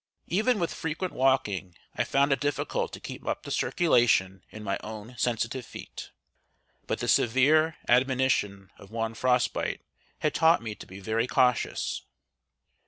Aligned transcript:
Even 0.29 0.57
with 0.57 0.73
frequent 0.73 1.13
walking 1.13 1.75
I 1.95 2.03
found 2.05 2.31
it 2.33 2.39
difficult 2.39 2.91
to 2.93 2.99
keep 2.99 3.23
up 3.27 3.43
the 3.43 3.51
circulation 3.51 4.43
in 4.49 4.63
my 4.63 4.79
own 4.83 5.13
sensitive 5.15 5.63
feet; 5.63 6.09
but 6.87 6.97
the 7.01 7.07
severe 7.07 7.77
admonition 7.87 8.71
of 8.79 8.89
one 8.89 9.13
frost 9.13 9.53
bite 9.53 9.81
had 10.21 10.33
taught 10.33 10.63
me 10.63 10.73
to 10.73 10.87
be 10.87 10.99
very 10.99 11.27
cautious. 11.27 12.01